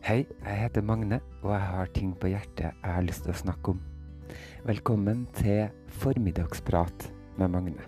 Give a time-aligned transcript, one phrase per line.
[0.00, 3.36] Hei, jeg heter Magne, og jeg har ting på hjertet jeg har lyst til å
[3.36, 3.80] snakke om.
[4.64, 5.68] Velkommen til
[6.00, 7.04] Formiddagsprat
[7.36, 7.84] med Magne.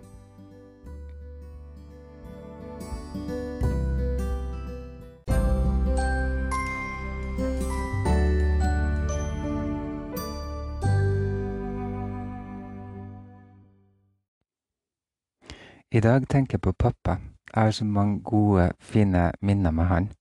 [15.88, 17.22] I dag tenker jeg på pappa.
[17.54, 20.12] Jeg har så mange gode, fine minner med han.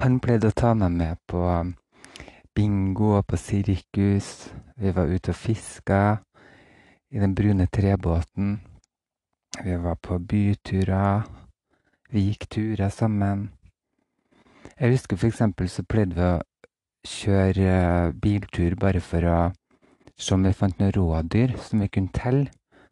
[0.00, 1.42] Han pleide å ta meg med på
[2.56, 4.48] bingo og på sirkus.
[4.76, 6.00] Vi var ute og fiska
[7.10, 8.58] i den brune trebåten.
[9.64, 11.24] Vi var på byturer.
[12.10, 13.50] Vi gikk turer sammen.
[14.76, 16.44] Jeg husker eksempel så pleide vi å
[17.06, 19.38] kjøre biltur bare for å
[20.18, 22.50] se om vi fant noen rådyr som vi kunne telle.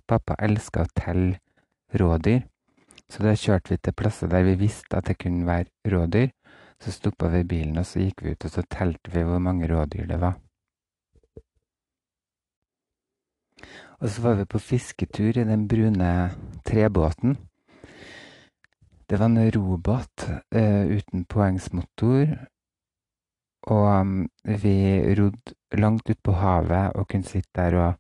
[0.09, 1.39] Pappa elska å telle
[1.97, 2.43] rådyr,
[3.09, 6.33] så da kjørte vi til plasser der vi visste at det kunne være rådyr.
[6.81, 9.69] Så stoppa vi bilen, og så gikk vi ut, og så telte vi hvor mange
[9.71, 10.35] rådyr det var.
[14.01, 16.31] Og så var vi på fisketur i den brune
[16.67, 17.37] trebåten.
[19.09, 20.27] Det var en robåt
[20.57, 22.27] uh, uten poengsmotor.
[23.67, 27.95] og um, vi rodde langt ut på havet og kunne sitte der og,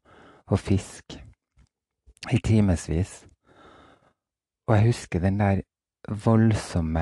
[0.47, 1.25] og fiske
[2.33, 3.27] i timevis.
[4.69, 5.61] Og jeg husker den der
[6.25, 7.01] voldsomme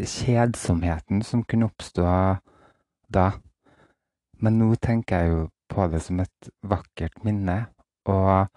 [0.00, 2.04] kjedsomheten som kunne oppstå
[3.08, 3.26] da.
[4.42, 7.64] Men nå tenker jeg jo på det som et vakkert minne,
[8.10, 8.50] og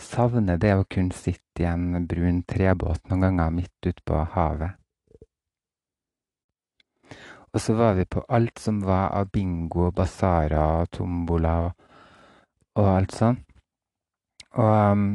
[0.00, 4.76] savner det å kunne sitte i en brun trebåt noen ganger midt ute på havet.
[7.50, 11.72] Og så var vi på alt som var av bingo, basarer og tombola og,
[12.78, 13.40] og alt sånn.
[14.54, 15.08] Og um,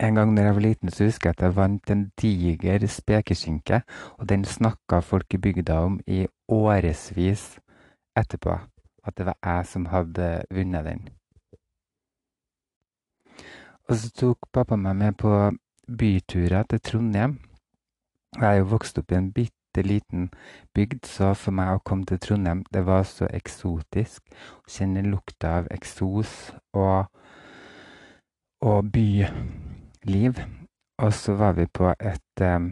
[0.00, 3.82] en gang når jeg var liten, så husker jeg at jeg vant en diger spekeskinke,
[4.18, 7.58] og den snakka folk i bygda om i årevis
[8.16, 8.58] etterpå.
[9.04, 11.08] At det var jeg som hadde vunnet den.
[13.88, 15.52] Og så tok pappa meg med på
[15.98, 17.38] byturer til Trondheim.
[18.40, 20.30] Jeg er jo vokst opp i en bitte liten
[20.74, 24.24] bygd, så for meg å komme til Trondheim, det var så eksotisk.
[24.64, 27.12] Å kjenne lukta av eksos og,
[28.64, 28.90] og
[30.04, 30.40] byliv.
[30.98, 32.70] Og så var vi på et um,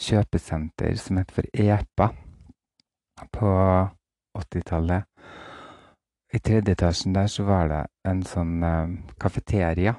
[0.00, 2.08] kjøpesenter som het for EPA
[3.32, 3.52] på
[4.38, 5.04] 80-tallet.
[6.32, 9.94] I tredje etasjen der så var det en sånn um, kafeteria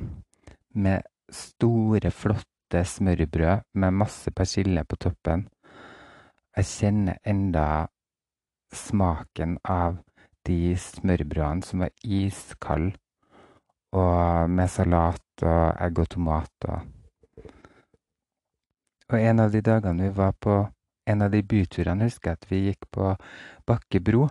[0.73, 5.47] med store, flotte smørbrød med masse persille på toppen.
[6.57, 7.67] Jeg kjenner enda
[8.73, 10.01] smaken av
[10.45, 12.97] de smørbrødene som var iskalde,
[13.93, 16.69] og med salat egg og tomater.
[16.73, 16.81] og
[19.13, 20.55] Og en av de dagene vi var på
[21.05, 23.11] en av de byturene, husker jeg at vi gikk på
[23.67, 24.29] Bakkebro.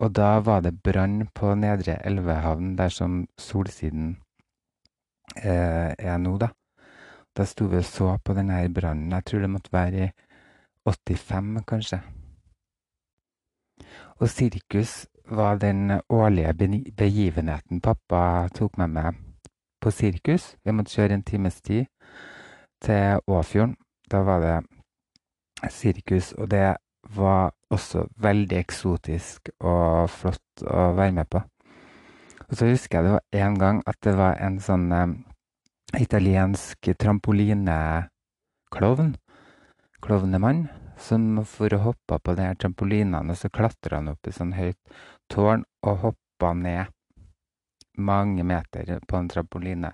[0.00, 4.16] Og da var det brann på Nedre Elvehavn, der som Solsiden
[5.36, 6.48] eh, er nå, da.
[7.36, 9.12] Da sto vi og så på denne brannen.
[9.12, 10.10] Jeg tror det måtte være i
[10.88, 12.00] 85, kanskje.
[14.18, 16.56] Og sirkus var den årlige
[16.96, 19.29] begivenheten pappa tok med meg
[19.80, 20.56] på sirkus.
[20.64, 21.84] Vi måtte kjøre en times tid
[22.84, 23.76] til Åfjorden.
[24.10, 24.58] Da var det
[25.72, 26.76] sirkus, og det
[27.16, 31.40] var også veldig eksotisk og flott å være med på.
[32.50, 35.08] Og så husker jeg det var en gang at det var en sånn eh,
[36.00, 39.16] italiensk trampolineklovn,
[40.02, 40.68] klovnemann,
[41.00, 44.78] som for å hoppe på de her trampolinene, så klatra han opp i sånn høyt
[45.32, 46.84] tårn og hoppa ned
[48.00, 49.92] mange meter på en trampoline.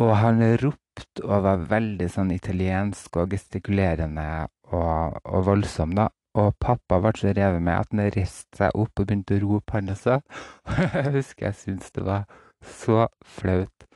[0.00, 4.26] Og han ropte og var veldig sånn italiensk og gestikulerende
[4.72, 6.08] og, og voldsom, da.
[6.38, 9.74] Og pappa ble så revet med at han reiste seg opp og begynte å rope,
[9.74, 10.20] han også.
[10.94, 12.28] jeg husker jeg syntes det var
[12.62, 13.86] så flaut.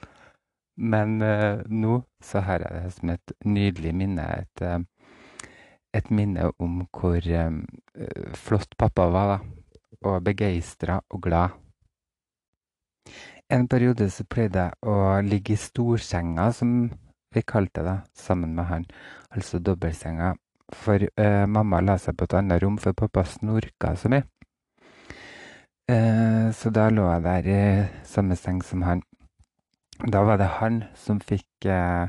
[0.75, 4.27] Men uh, nå så har jeg det som et nydelig minne.
[4.43, 5.47] Et, uh,
[5.95, 7.63] et minne om hvor um,
[8.35, 9.39] flott pappa var, da.
[10.05, 11.64] Og begeistra og glad.
[13.53, 16.89] En periode så pleide jeg å ligge i storsenga, som
[17.35, 18.87] vi kalte det, sammen med han.
[19.35, 20.33] Altså dobbeltsenga.
[20.75, 24.25] For eh, mamma la seg på et annet rom, for pappa snorka så mye.
[25.93, 27.63] Eh, så da lå jeg der i
[28.09, 29.05] samme seng som han.
[30.11, 32.09] Da var det han som fikk, eh,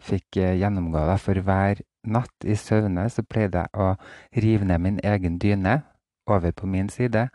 [0.00, 3.96] fikk gjennomgå det, for hver natt i søvne så pleide jeg å
[4.44, 5.82] rive ned min egen dyne
[6.30, 7.26] over på min side,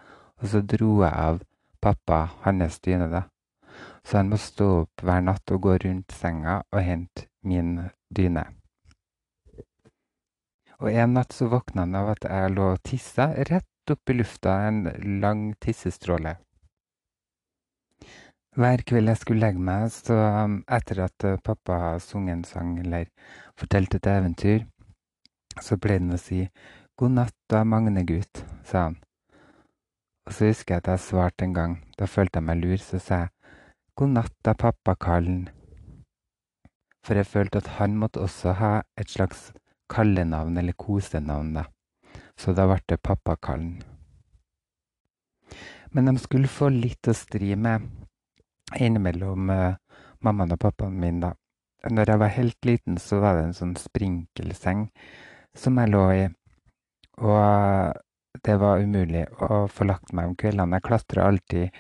[0.42, 1.44] og så dro jeg av
[1.86, 3.24] pappa hans dyne, da.
[4.06, 7.78] Så han må stå opp hver natt og gå rundt senga og hente min
[8.10, 8.46] dyne.
[10.82, 14.18] Og en natt så våkna han av at jeg lå og tissa rett opp i
[14.18, 14.84] lufta, en
[15.22, 16.36] lang tissestråle.
[18.56, 22.46] Hver kveld jeg skulle legge meg, så um, etter at uh, pappa har sunget en
[22.48, 23.10] sang eller
[23.60, 24.64] fortalt et eventyr,
[25.62, 26.46] så pleide han å si
[26.96, 28.96] 'God natt da, Magne-gutt', sa han.
[30.26, 33.00] Og så husker jeg at jeg svarte en gang, da følte jeg meg lur, så
[33.00, 33.30] sa jeg
[33.96, 35.50] 'God natt da, pappa-kallen'.
[37.06, 39.52] For jeg følte at han måtte også ha et slags
[39.90, 41.66] kallenavn eller kosenavn, da.
[42.38, 43.84] Så da ble det pappa Kallen.
[45.92, 47.86] Men de skulle få litt å stri med
[48.76, 49.78] innimellom uh,
[50.26, 51.36] mammaen og pappaen min, da.
[51.86, 54.88] Når jeg var helt liten, så var det en sånn sprinkelseng
[55.56, 56.24] som jeg lå i.
[57.22, 58.02] Og
[58.44, 60.80] det var umulig å få lagt meg om kveldene.
[60.80, 61.78] Jeg klatra alltid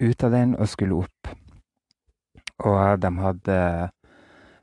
[0.00, 1.32] ut av den og skulle opp.
[2.68, 3.58] Og de hadde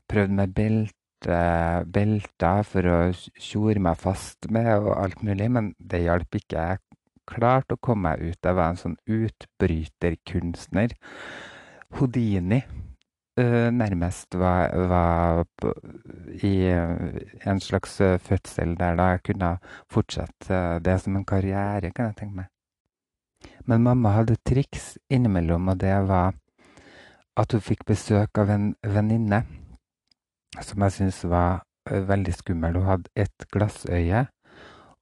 [0.08, 1.40] prøvd med belte,
[1.92, 2.98] belter for å
[3.42, 6.66] tjore meg fast med og alt mulig, men det hjalp ikke.
[6.72, 6.84] Jeg
[7.28, 8.40] klarte å komme meg ut.
[8.40, 10.94] Jeg var en sånn utbryterkunstner.
[11.98, 12.62] Houdini
[13.38, 15.44] nærmest var, var
[16.44, 19.52] i en slags fødsel der da jeg kunne
[19.94, 22.50] fortsette det som en karriere, kan jeg tenke meg.
[23.70, 26.34] Men mamma hadde triks innimellom, og det var
[27.38, 29.44] at hun fikk besøk av en venninne
[30.58, 32.80] som jeg syntes var veldig skummel.
[32.80, 34.26] Hun hadde et glassøye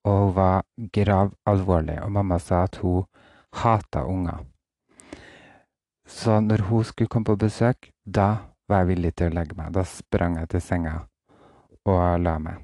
[0.05, 1.97] og hun var grav alvorlig.
[2.03, 3.05] Og mamma sa at hun
[3.53, 4.45] hata unger.
[6.05, 8.29] Så når hun skulle komme på besøk, da
[8.69, 9.73] var jeg villig til å legge meg.
[9.73, 10.95] Da sprang jeg til senga
[11.85, 12.61] og la meg.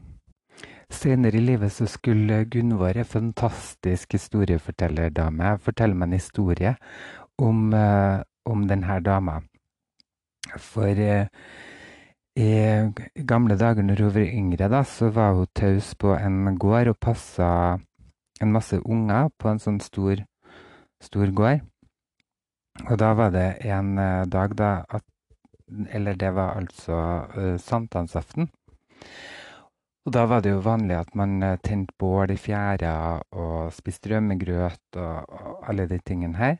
[0.92, 6.74] Senere i livet så skulle Gunvor, en fantastisk historiefortellerdame, fortelle meg en historie
[7.40, 9.38] om, uh, om denne dama.
[10.60, 11.30] For uh,
[12.36, 12.52] i
[13.28, 17.00] gamle dager når hun var yngre, da, så var hun taus på en gård og
[17.00, 17.80] passa
[18.42, 20.26] en masse unger på en sånn stor,
[21.04, 21.64] stor gård.
[22.90, 25.06] Og da var det en uh, dag da at
[25.92, 26.96] Eller det var altså
[27.38, 28.50] uh, sankthansaften.
[30.06, 34.12] Og da var det jo vanlig at man uh, tente bål i fjæra og spiste
[34.12, 36.58] rømmegrøt og, og, alle de tingene her.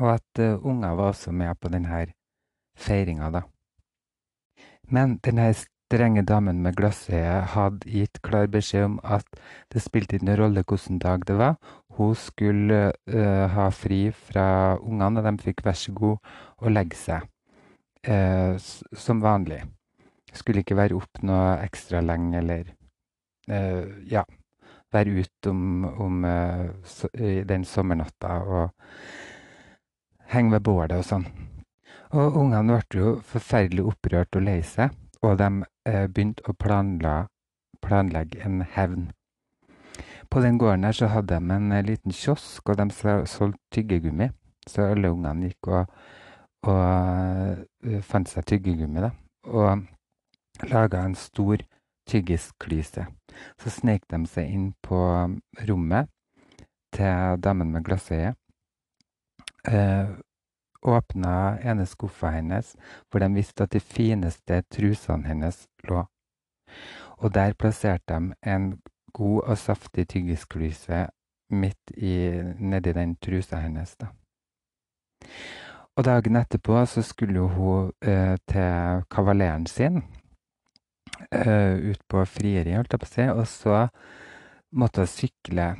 [0.00, 2.06] Og at unger var også med på denne
[2.76, 3.42] feiringa, da.
[4.90, 9.26] Men denne strenge damen med glassøyet hadde gitt klar beskjed om at
[9.74, 11.56] det spilte ingen rolle hvilken dag det var.
[12.00, 12.80] Hun skulle
[13.12, 16.32] uh, ha fri fra ungene, og de fikk vær så god
[16.64, 17.26] å legge seg
[18.08, 19.60] uh, som vanlig.
[20.32, 22.70] Skulle ikke være opp noe ekstra lenge eller
[23.52, 24.24] uh, ja,
[24.94, 26.24] være ute om, om
[26.88, 28.64] so, den sommernatta og
[30.32, 31.28] henge ved bålet og sånn.
[32.10, 35.48] Og ungene ble jo forferdelig opprørt og lei seg, og de
[35.86, 37.14] eh, begynte å planla,
[37.84, 39.10] planlegge en hevn.
[40.30, 42.90] På den gården her så hadde de en eh, liten kiosk, og de
[43.26, 44.30] solgte tyggegummi.
[44.68, 45.86] Så alle ungene gikk og,
[46.68, 46.82] og
[47.86, 49.10] uh, fant seg tyggegummi, da.
[49.50, 51.64] Og laga en stor
[52.10, 53.06] tyggisklyse.
[53.58, 55.00] Så snek de seg inn på
[55.68, 56.10] rommet
[56.94, 58.34] til damen med glassøye.
[59.68, 60.08] Eh,
[60.82, 62.74] åpna ene skuffa hennes,
[63.10, 66.04] hvor de visste at de fineste trusene hennes lå.
[67.20, 68.72] Og der plasserte de en
[69.12, 71.06] god og saftig tyggisklyse
[71.50, 72.14] midt i,
[72.58, 73.96] nedi den trusa hennes.
[73.96, 74.10] da.
[75.98, 80.02] Og dagen etterpå så skulle hun eh, til kavaleren sin,
[81.32, 83.80] eh, ut på frieri, holdt jeg på å si, og så
[84.72, 85.70] måtte hun sykle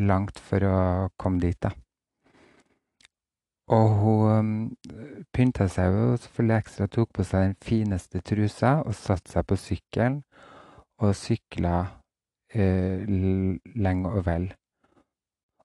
[0.00, 0.78] langt for å
[1.20, 1.70] komme dit, da.
[3.76, 4.50] Og hun
[5.34, 9.58] pynta seg jo selvfølgelig ekstra, tok på seg den fineste trusa og satte seg på
[9.58, 10.20] sykkelen
[11.02, 11.80] og sykla
[12.54, 13.02] eh,
[13.74, 14.48] lenge og vel.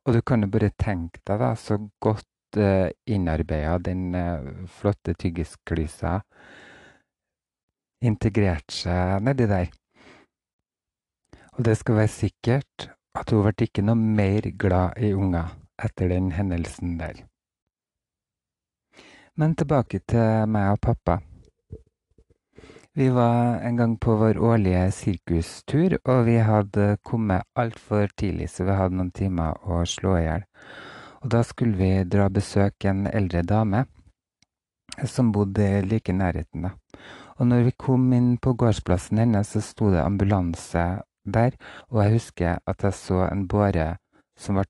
[0.05, 5.13] Og du kan jo bare tenke deg da, så godt eh, innarbeida den eh, flotte
[5.13, 6.19] tyggisklysa
[8.01, 9.69] integrerte seg nedi der.
[11.57, 16.09] Og det skal være sikkert at hun ble ikke noe mer glad i unger etter
[16.09, 17.25] den hendelsen der.
[19.37, 21.21] Men tilbake til meg og pappa.
[22.93, 28.65] Vi var en gang på vår årlige sirkustur, og vi hadde kommet altfor tidlig, så
[28.67, 30.43] vi hadde noen timer å slå i hjel.
[31.23, 33.85] Og da skulle vi dra og besøke en eldre dame
[35.07, 36.67] som bodde like i nærheten.
[36.67, 36.73] da.
[37.39, 40.85] Og når vi kom inn på gårdsplassen hennes, så sto det ambulanse
[41.23, 41.55] der,
[41.87, 43.95] og jeg husker at jeg så en båre
[44.35, 44.67] som ble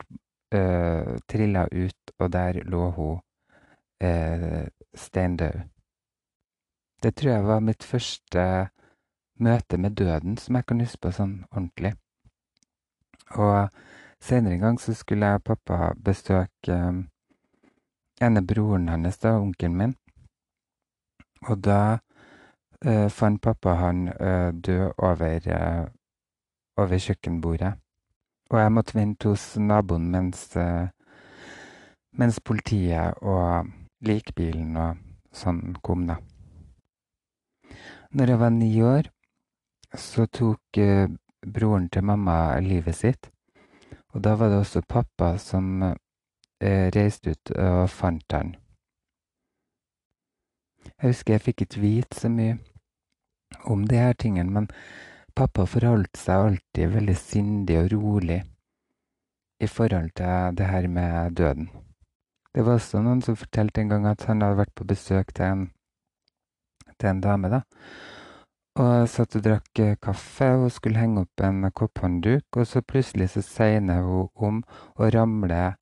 [0.54, 3.20] øh, trilla ut, og der lå hun
[4.04, 5.64] eh, steindød.
[7.04, 8.42] Det tror jeg var mitt første
[9.42, 11.96] møte med døden som jeg kan huske på sånn ordentlig.
[13.42, 13.70] Og
[14.22, 17.02] senere en gang så skulle jeg og pappa besøke um,
[18.22, 19.96] ene broren hans, da, onkelen min.
[21.50, 21.98] Og da
[22.86, 25.86] uh, fant pappa han uh, død over, uh,
[26.78, 27.74] over kjøkkenbordet.
[28.52, 30.58] Og jeg måtte vente hos naboen mens,
[32.20, 33.70] mens politiet og
[34.04, 35.00] likbilen og
[35.32, 36.18] sånn kom, da.
[38.12, 39.08] Når jeg var ni år,
[39.96, 41.08] så tok eh,
[41.48, 43.30] broren til mamma livet sitt.
[44.12, 48.52] Og da var det også pappa som eh, reiste ut og fant han.
[50.92, 52.60] Jeg husker jeg fikk ikke vite så mye
[53.72, 54.68] om de her tingene, men
[55.36, 58.42] pappa forholdt seg alltid veldig sindig og rolig
[59.62, 61.70] i forhold til det her med døden.
[62.52, 65.48] Det var også noen som fortalte en gang at han hadde vært på besøk til
[65.48, 65.70] en
[67.02, 67.62] til en dame, da.
[68.80, 73.34] Og satt og drakk eh, kaffe og skulle henge opp en kopphåndduk, og så plutselig
[73.34, 74.62] så segner hun om
[74.96, 75.74] og ramler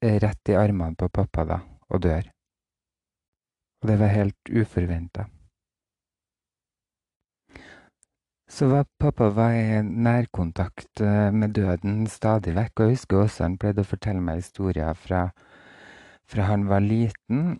[0.00, 2.30] eh, rett i armene på pappa da, og dør.
[3.82, 5.26] Og det var helt uforventa.
[8.48, 13.44] Så var pappa var i nærkontakt eh, med døden stadig vekk, og jeg husker også
[13.44, 15.26] han pleide å fortelle meg historier fra,
[16.24, 17.58] fra han var liten,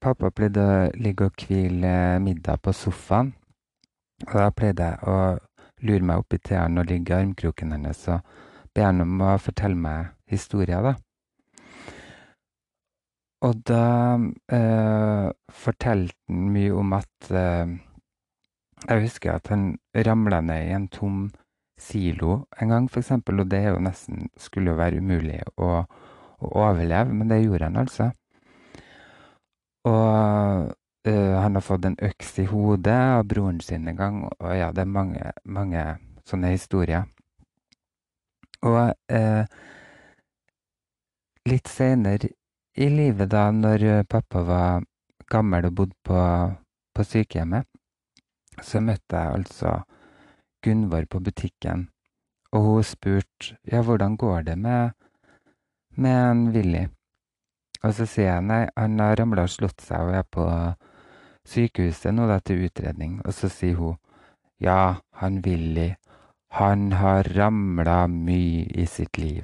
[0.00, 3.32] Pappa pleide å ligge og hvile middag på sofaen.
[4.28, 5.16] Og da pleide jeg å
[5.82, 8.20] lure meg opp i til og ligge i armkroken hennes og
[8.72, 10.94] be henne om å fortelle meg historier, da.
[13.42, 13.84] Og da
[14.54, 17.72] eh, fortalte han mye om at eh,
[18.86, 21.18] Jeg husker at han ramla ned i en tom
[21.78, 25.82] silo en gang, f.eks., og det jo nesten skulle jo være umulig å,
[26.38, 28.10] å overleve, men det gjorde han altså.
[29.88, 30.70] Og
[31.08, 34.22] uh, han har fått en øks i hodet av broren sin en gang.
[34.38, 35.84] Og ja, det er mange, mange
[36.28, 37.08] sånne historier.
[38.62, 39.44] Og uh,
[41.50, 42.30] litt seinere
[42.78, 44.84] i livet, da når pappa var
[45.32, 46.20] gammel og bodde på,
[46.94, 47.66] på sykehjemmet,
[48.60, 49.80] så møtte jeg altså
[50.62, 51.88] Gunvor på butikken.
[52.52, 54.92] Og hun spurte ja, hvordan går det med,
[55.96, 56.84] med en Willy.
[57.82, 60.46] Og så sier jeg nei, han har ramla og slått seg og er på
[61.48, 63.18] sykehuset nå da til utredning.
[63.26, 63.98] Og så sier hun
[64.62, 65.88] ja, han Willy,
[66.54, 69.42] han har ramla mye i sitt liv.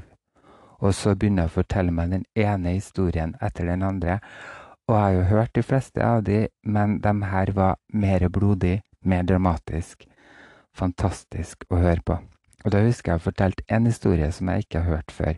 [0.78, 4.20] Og så begynner hun å fortelle meg den ene historien etter den andre.
[4.86, 8.78] Og jeg har jo hørt de fleste av de, men de her var mer blodig,
[9.02, 10.06] mer dramatisk.
[10.78, 12.20] Fantastisk å høre på.
[12.64, 15.36] Og da husker jeg å fortalte en historie som jeg ikke har hørt før.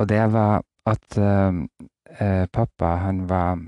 [0.00, 1.62] Og det var at eh,
[2.52, 3.60] pappa han var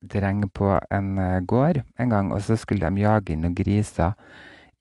[0.00, 4.14] dreng på en eh, gård en gang, og så skulle de jage inn noen griser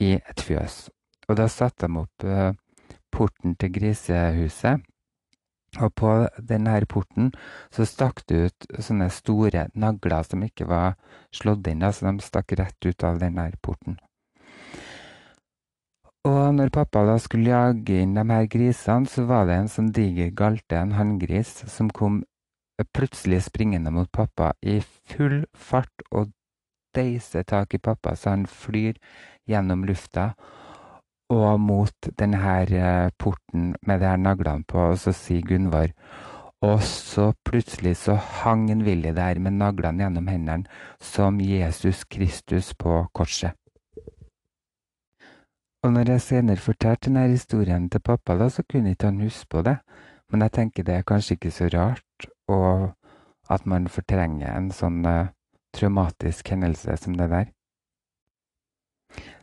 [0.01, 0.89] i et fjøs.
[1.29, 2.51] Og da satte de opp eh,
[3.13, 4.83] porten til grisehuset.
[5.83, 6.09] Og på
[6.39, 7.33] denne porten
[7.73, 10.93] så stakk det ut sånne store nagler som ikke var
[11.35, 13.97] slått inn, så de stakk rett ut av denne porten.
[16.25, 19.91] Og når pappa da skulle jage inn de her grisene, så var det en sånn
[19.93, 22.23] diger galte, en hanngris, som kom
[22.83, 26.31] plutselig springende mot pappa i full fart og
[26.95, 28.99] deiser tak i pappa så han flyr
[29.47, 30.33] gjennom lufta
[31.33, 32.37] og mot denne
[32.69, 35.89] eh, porten med de her naglene på, og så sier Gunvor
[36.65, 40.65] og så plutselig så hang en Willy der med naglene gjennom hendene
[41.01, 43.53] som Jesus Kristus på korset.
[45.83, 49.45] Og når jeg senere fortalte denne historien til pappa, da, så kunne ikke han huske
[49.49, 49.75] på det.
[50.31, 52.04] Men jeg tenker det er kanskje ikke så rart,
[52.51, 52.93] og
[53.51, 55.31] at man fortrenger en sånn uh,
[55.75, 57.51] traumatisk hendelse som det der.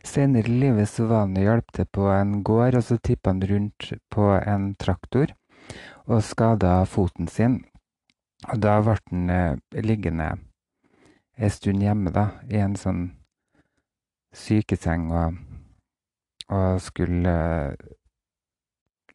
[0.03, 3.31] Senere i livet så var han og hjalp til på en gård, og så tippa
[3.31, 5.33] han rundt på en traktor
[6.05, 7.61] og skada foten sin.
[8.51, 10.33] Og da ble han uh, liggende
[11.33, 13.05] en stund hjemme, da, i en sånn
[14.33, 15.39] sykeseng og,
[16.53, 17.93] og skulle uh,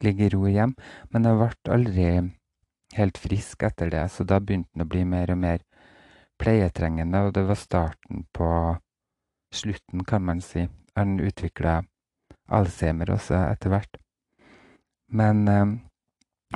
[0.03, 0.73] ligge i ro hjem.
[1.13, 2.09] Men det ble aldri
[2.95, 5.63] helt frisk etter det, så da begynte han å bli mer og mer
[6.39, 8.49] pleietrengende, og det var starten på
[9.53, 10.67] slutten, kan man si.
[10.95, 11.81] Han utvikla
[12.49, 13.99] Alzheimer også etter hvert.
[15.11, 15.75] Men eh,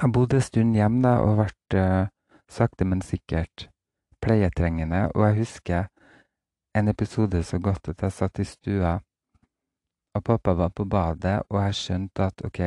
[0.01, 2.11] han bodde en stund hjemme da, og ble eh,
[2.49, 3.67] sakte, men sikkert
[4.23, 5.09] pleietrengende.
[5.13, 5.89] Og jeg husker
[6.73, 8.95] en episode så godt at jeg satt i stua,
[10.13, 12.61] og pappa var på badet, og jeg skjønte at OK,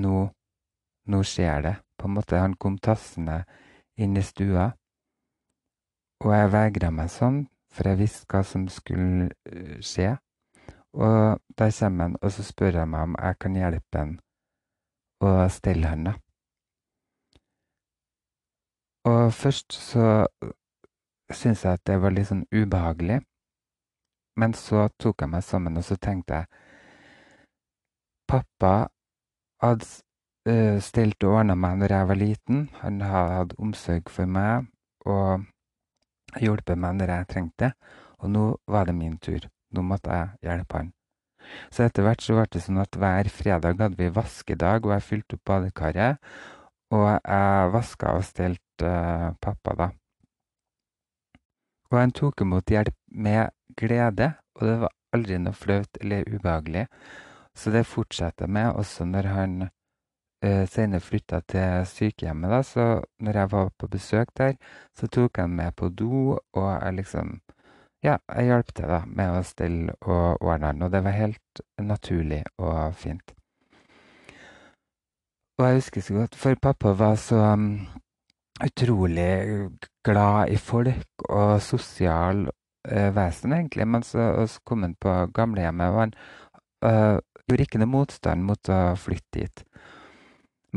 [0.00, 0.16] nå,
[1.10, 1.74] nå skjer det.
[1.96, 3.42] På en måte, han kom tassende
[3.96, 4.70] inn i stua.
[6.24, 9.30] Og jeg vegra meg sånn, for jeg visste hva som skulle
[9.84, 10.14] skje.
[10.96, 14.14] Og da kommer han, og så spør han meg om jeg kan hjelpe han
[15.24, 16.14] å stelle han, da.
[19.06, 20.26] Og først så
[21.30, 23.20] syntes jeg at det var litt sånn ubehagelig.
[24.36, 26.64] Men så tok jeg meg sammen, og så tenkte jeg
[28.26, 28.88] Pappa
[29.62, 29.86] hadde
[30.46, 32.64] uh, stelt og ordna meg når jeg var liten.
[32.82, 34.66] Han hadde hatt omsorg for meg
[35.06, 35.46] og
[36.40, 37.72] hjulpet meg når jeg trengte det.
[38.24, 39.44] Og nå var det min tur.
[39.74, 40.92] Nå måtte jeg hjelpe han.
[41.70, 45.06] Så etter hvert så ble det sånn at hver fredag hadde vi vaskedag, og jeg
[45.06, 46.32] fylte opp badekaret.
[46.94, 49.88] Og jeg vaska og stelte uh, pappa, da.
[51.92, 56.86] Og han tok imot hjelp med glede, og det var aldri noe flaut eller ubehagelig.
[57.56, 59.54] Så det fortsatte jeg med også når han
[60.42, 62.50] senere flytta til sykehjemmet.
[62.50, 64.52] da, Så når jeg var på besøk der,
[64.94, 67.40] så tok han med på do, og jeg liksom
[68.04, 71.60] Ja, jeg hjalp til da med å stelle og ordne han, og det var helt
[71.80, 73.36] naturlig og fint.
[75.58, 77.86] Og jeg husker så godt, for pappa var så um,
[78.64, 79.70] utrolig
[80.04, 83.86] glad i folk og sosial uh, vesen, egentlig.
[83.88, 86.12] Men så kom han på gamlehjemmet, og han
[86.84, 87.16] uh,
[87.48, 89.64] gjorde ikke noe motstand mot å flytte dit.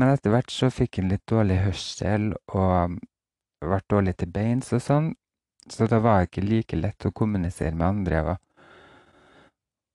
[0.00, 2.94] Men etter hvert så fikk han litt dårlig hørsel og
[3.60, 5.10] ble dårlig til beins og sånn,
[5.68, 8.22] så det var ikke like lett å kommunisere med andre.
[8.32, 8.38] Og,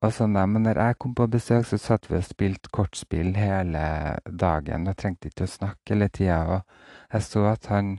[0.05, 0.43] og sånn da.
[0.45, 3.81] Men når jeg kom på besøk, så satt vi og spilte kortspill hele
[4.29, 6.37] dagen og trengte ikke å snakke hele tida.
[6.53, 7.91] Og jeg så at han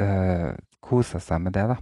[0.00, 1.78] øh, kosa seg med det, da.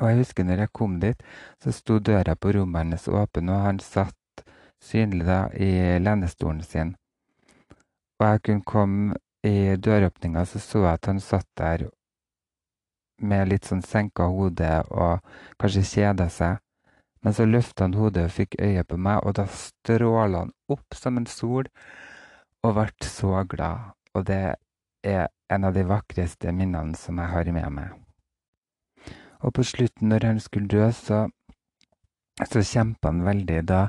[0.00, 1.26] Og jeg husker når jeg kom dit,
[1.60, 4.14] så sto døra på rommet hennes åpen, og han satt
[4.82, 6.94] synlig da i lenestolen sin.
[8.20, 11.86] Og jeg kunne komme i døråpninga, så så jeg at han satt der
[13.20, 15.20] med litt sånn senka hode og
[15.60, 16.60] kanskje kjeda seg.
[17.20, 20.96] Men så løfta han hodet og fikk øye på meg, og da stråla han opp
[20.96, 21.68] som en sol
[22.64, 23.92] og ble så glad.
[24.16, 24.44] Og det
[25.04, 27.92] er en av de vakreste minnene som jeg har med meg.
[29.40, 31.26] Og på slutten, når han skulle dø, så,
[32.44, 33.60] så kjempa han veldig.
[33.68, 33.86] Da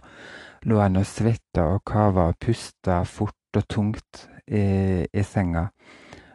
[0.65, 5.67] lå han og svetta og kava og pusta fort og tungt i, i senga.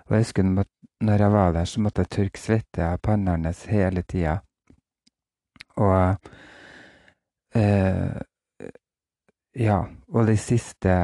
[0.07, 3.65] Og jeg husker når jeg var der, så måtte jeg tørke svette av panna hans
[3.71, 4.39] hele tida.
[5.77, 6.17] Og
[7.57, 8.17] eh,
[9.57, 9.79] ja,
[10.12, 10.95] og de siste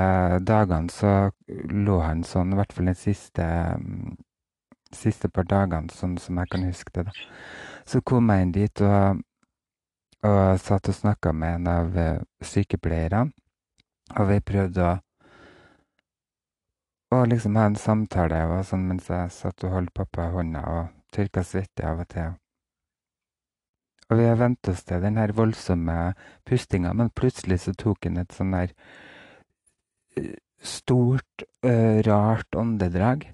[0.45, 3.47] dagene så lå han sånn, i hvert fall de siste,
[4.93, 7.07] siste par dagene, sånn som jeg kan huske det.
[7.09, 7.15] da.
[7.89, 9.23] Så kom jeg inn dit og,
[10.23, 11.97] og jeg satt og snakka med en av
[12.47, 13.33] sykepleierne.
[14.19, 14.93] Og vi prøvde å,
[17.17, 20.63] å liksom ha en samtale og sånn mens jeg satt og holdt pappa i hånda
[20.75, 22.35] og tørka svette av og til.
[24.11, 26.13] Og vi har vent oss til den her voldsomme
[26.49, 28.75] pustinga, men plutselig så tok han et sånn der
[30.63, 31.47] stort,
[32.07, 33.25] rart åndedrag,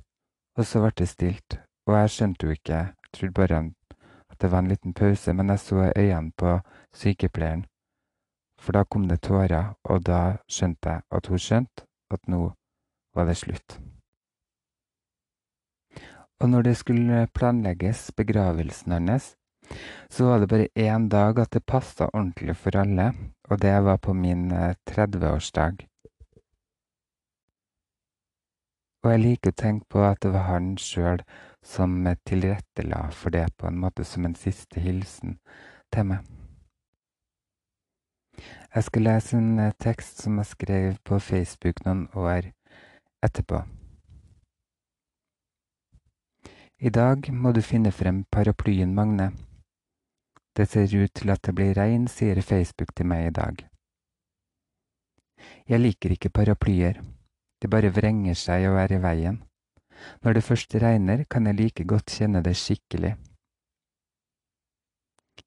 [0.56, 1.58] og så ble det stilt.
[1.88, 3.72] Og jeg skjønte jo ikke, jeg trodde bare han
[4.40, 6.60] det var en liten pause, men jeg så øynene på
[6.94, 7.66] sykepleieren.
[8.58, 12.40] For da kom det tårer, og da skjønte jeg at hun skjønte at nå
[13.14, 13.78] var det slutt.
[16.40, 19.34] Og når det skulle planlegges begravelsen hans,
[20.10, 23.12] så var det bare én dag at det passa ordentlig for alle,
[23.50, 24.50] og det var på min
[24.90, 25.86] 30-årsdag.
[29.02, 31.22] Og jeg liker å tenke på at det var han sjøl
[31.64, 35.38] som tilrettela for det på en måte som en siste hilsen
[35.92, 36.26] til meg.
[38.74, 42.52] Jeg skal lese en eh, tekst som jeg skrev på Facebook noen år
[43.24, 43.64] etterpå.
[46.78, 49.32] I dag må du finne frem paraplyen, Magne.
[50.54, 53.64] Det ser ut til at det blir regn, sier Facebook til meg i dag.
[55.68, 57.02] Jeg liker ikke paraplyer,
[57.62, 59.42] de bare vrenger seg og er i veien.
[60.22, 63.16] Når det først regner, kan jeg like godt kjenne det skikkelig.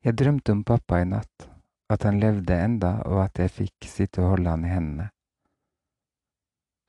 [0.04, 1.48] Jeg drømte om pappa i natt,
[1.92, 5.10] at han levde enda og at jeg fikk sitte og holde han i hendene.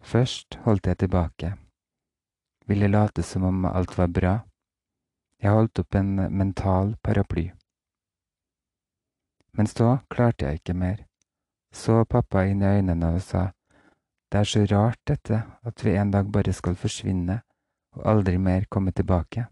[0.03, 1.53] Først holdt jeg tilbake,
[2.66, 4.35] ville late som om alt var bra.
[5.42, 7.51] Jeg holdt opp en mental paraply.
[9.53, 11.05] Men så klarte jeg ikke mer,
[11.72, 13.51] så pappa inn i øynene og sa,
[14.33, 17.42] det er så rart dette, at vi en dag bare skal forsvinne
[17.96, 19.46] og aldri mer komme tilbake.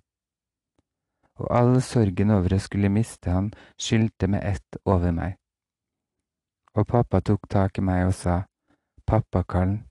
[1.40, 5.36] Og all sorgen over å skulle miste han skyldte med ett over meg.
[6.76, 8.42] Og pappa tok tak i meg og sa,
[9.06, 9.84] Pappakallen–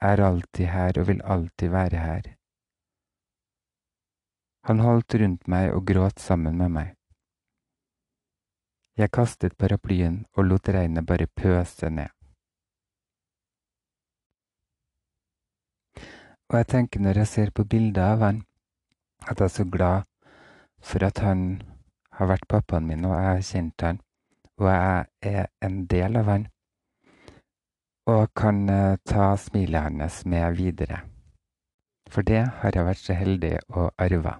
[0.00, 2.28] er alltid her og vil alltid være her.
[4.68, 6.88] Han holdt rundt meg og gråt sammen med meg.
[8.96, 12.19] Jeg kastet paraplyen og lot regnet bare pøse ned.
[16.50, 18.38] Og jeg tenker når jeg ser på bildet av han,
[19.22, 20.08] at jeg er så glad
[20.82, 21.62] for at han
[22.18, 24.00] har vært pappaen min, og jeg har kjent han,
[24.58, 26.48] og jeg er en del av han,
[28.10, 31.04] og kan eh, ta smilet hans med videre.
[32.10, 34.34] For det har jeg vært så heldig å arve.